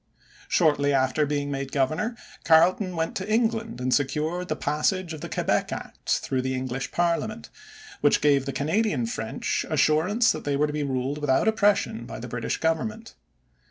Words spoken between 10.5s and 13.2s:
were to be ruled without oppression by the British Government.